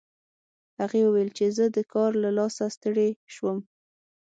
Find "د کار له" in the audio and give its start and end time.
1.75-2.29